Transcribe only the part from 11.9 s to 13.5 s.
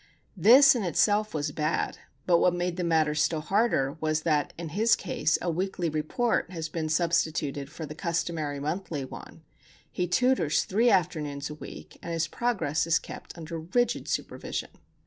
and his progress is kept